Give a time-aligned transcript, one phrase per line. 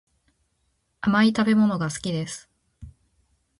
[1.01, 2.49] 甘い食べ物が好きです